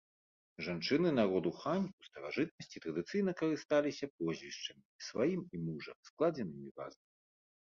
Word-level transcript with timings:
Жанчыны 0.67 1.09
народу 1.17 1.49
хань 1.57 1.85
у 1.99 2.07
старажытнасці 2.07 2.81
традыцыйна 2.85 3.31
карысталіся 3.41 4.05
прозвішчамі, 4.15 4.83
сваім 5.09 5.41
і 5.59 5.63
мужа, 5.67 5.91
складзенымі 6.09 6.67
разам. 6.83 7.05